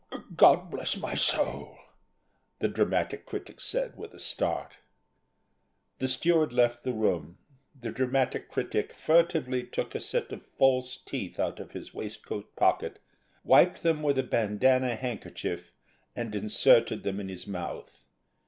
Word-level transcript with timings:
"God 0.35 0.71
bless 0.71 0.97
my 0.97 1.13
soul," 1.13 1.77
the 2.57 2.67
dramatic 2.67 3.27
critic 3.27 3.61
said, 3.61 3.95
with 3.95 4.15
a 4.15 4.19
start. 4.19 4.77
The 5.99 6.07
steward 6.07 6.51
left 6.51 6.81
the 6.83 6.91
room. 6.91 7.37
The 7.79 7.91
dramatic 7.91 8.49
critic 8.49 8.93
furtively 8.93 9.63
took 9.63 9.93
a 9.93 9.99
set 9.99 10.31
of 10.33 10.43
false 10.57 10.97
teeth 10.97 11.39
out 11.39 11.59
of 11.59 11.73
his 11.73 11.93
waistcoat 11.93 12.55
pocket; 12.55 12.97
wiped 13.43 13.83
them 13.83 14.01
with 14.01 14.17
a 14.17 14.23
bandanna 14.23 14.95
handkerchief, 14.95 15.71
and 16.15 16.33
inserted 16.33 17.03
them 17.03 17.19
in 17.19 17.29
his 17.29 17.45
mouth. 17.45 18.03